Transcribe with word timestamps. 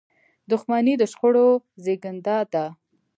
•دښمني 0.51 0.93
د 0.97 1.03
شخړو 1.11 1.47
زیږنده 1.83 2.37
ده. 2.53 2.65